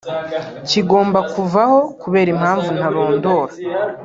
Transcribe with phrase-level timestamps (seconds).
[0.69, 3.53] kigomba kuvaho kubera impamvu ntarondora